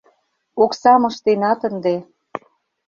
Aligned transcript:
—Оксам 0.63 1.01
ыштенат 1.09 1.59
ынде. 1.69 1.95